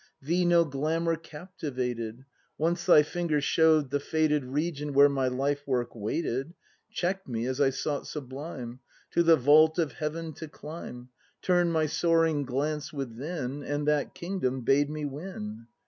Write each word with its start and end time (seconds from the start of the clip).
Thee 0.19 0.45
no 0.45 0.65
glamour 0.65 1.15
captivated— 1.15 2.25
Once 2.57 2.87
thy 2.87 3.03
finger 3.03 3.39
show'd 3.39 3.91
the 3.91 3.99
fated 3.99 4.43
Region 4.45 4.93
where 4.93 5.09
my 5.09 5.27
life 5.27 5.61
work 5.67 5.93
waited, 5.95 6.55
Check'd 6.91 7.27
me, 7.27 7.45
as 7.45 7.61
I 7.61 7.69
sought 7.69 8.07
sublime, 8.07 8.79
To 9.11 9.21
the 9.21 9.35
vault 9.35 9.77
of 9.77 9.91
heaven 9.91 10.33
to 10.33 10.47
climb, 10.47 11.09
Turn'd 11.43 11.71
my 11.71 11.85
soaring 11.85 12.45
glance 12.45 12.91
within, 12.91 13.61
And 13.61 13.87
that 13.87 14.15
kingdom 14.15 14.61
bade 14.61 14.89
me 14.89 15.05
win. 15.05 15.67